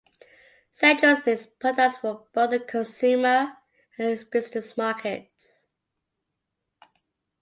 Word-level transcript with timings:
Xandros 0.75 1.23
makes 1.27 1.45
products 1.45 1.97
for 1.97 2.25
both 2.33 2.49
the 2.49 2.59
consumer 2.59 3.55
and 3.99 4.27
business 4.31 4.75
markets. 4.75 5.67